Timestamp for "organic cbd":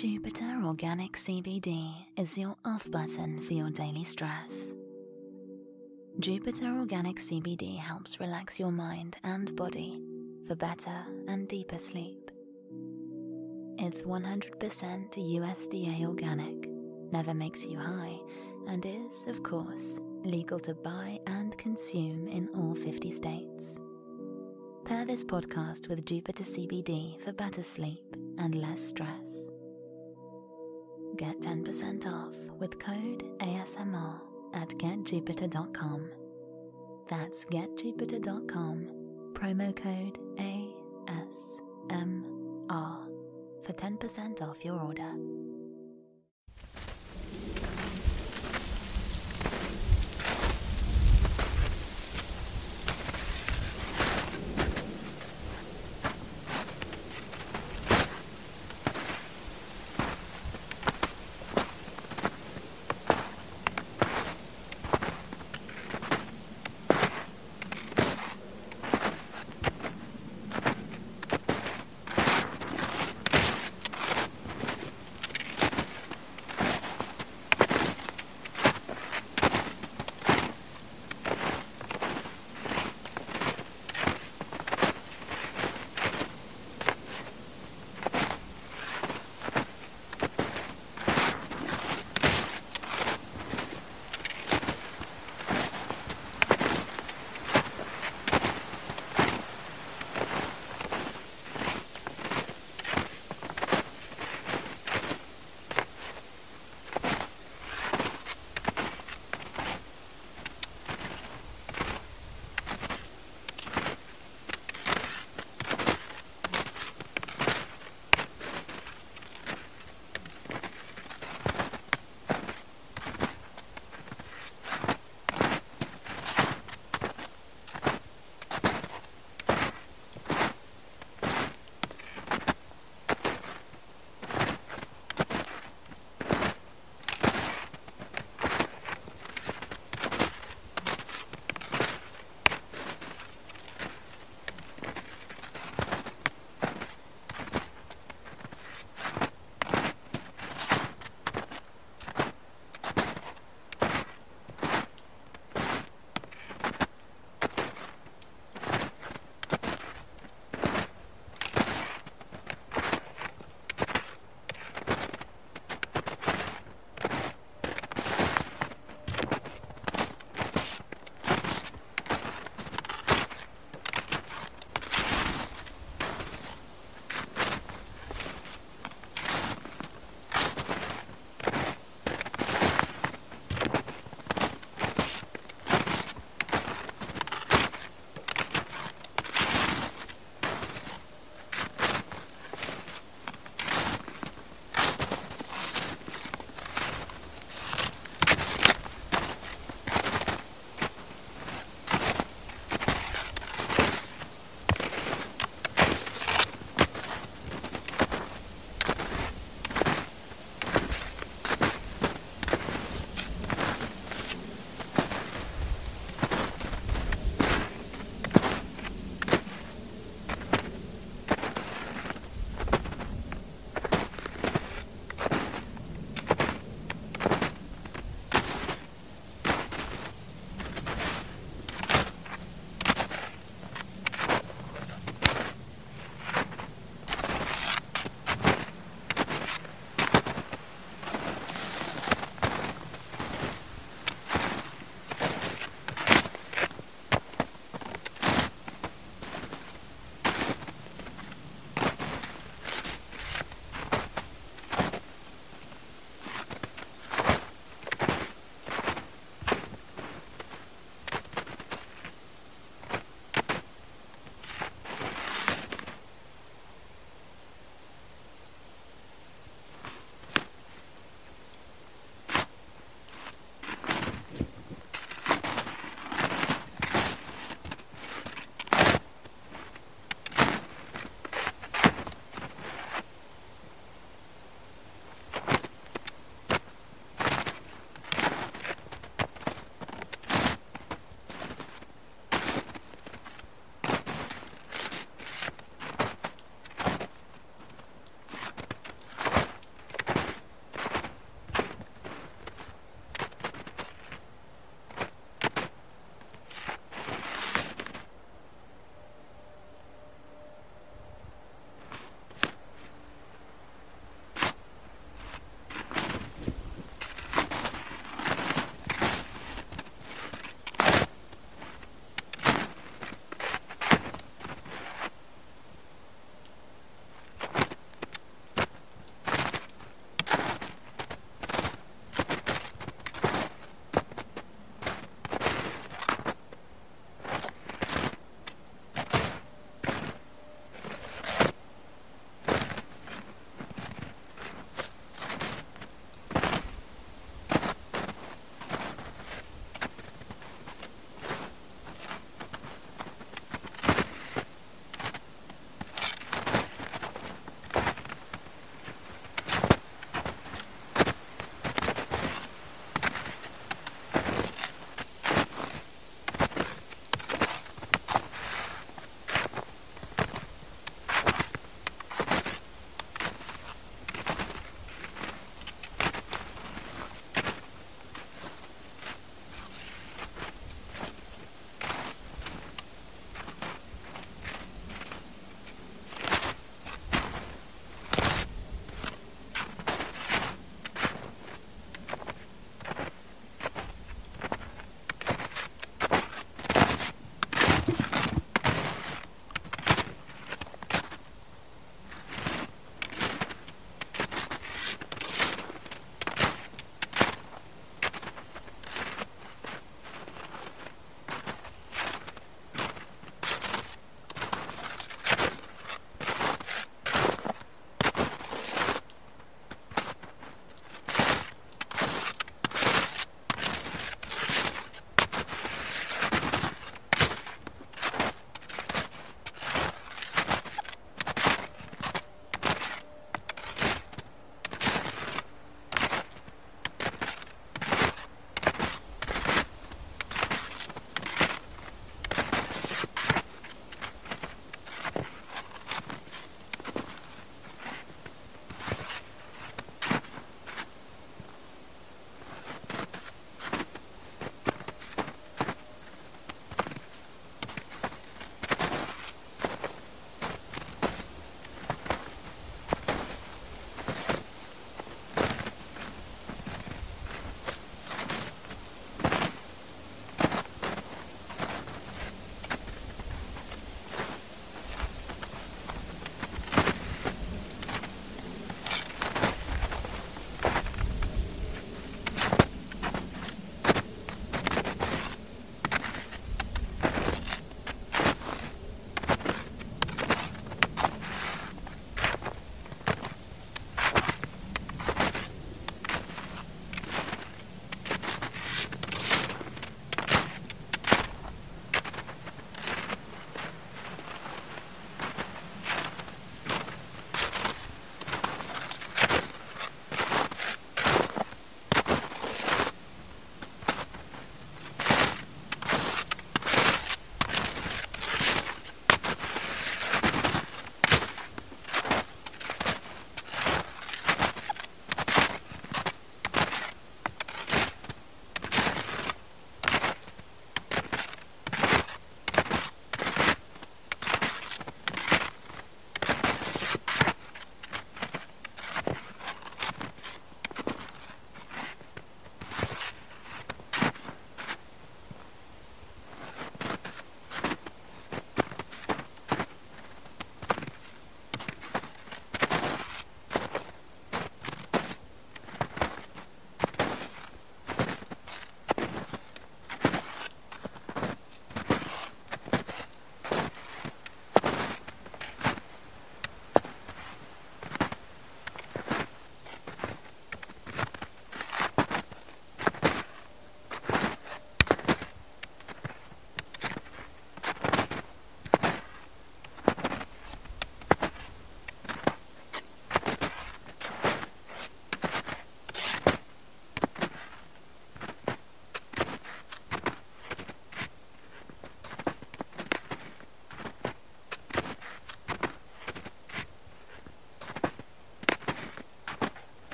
0.64-1.92, 6.78-7.76